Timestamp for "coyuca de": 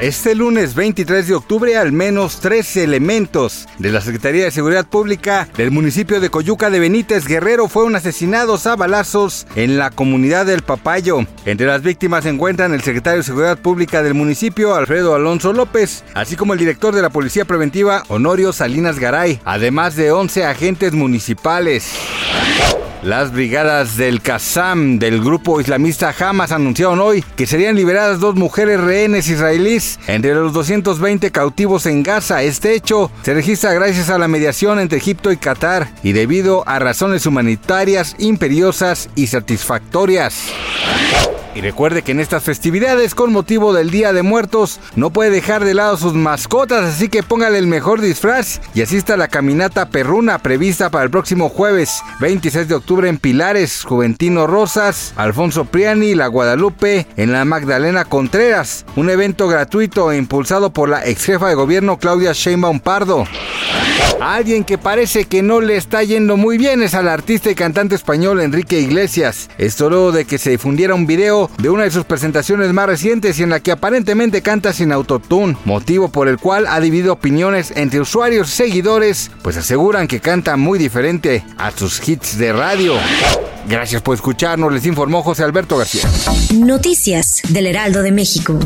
6.30-6.80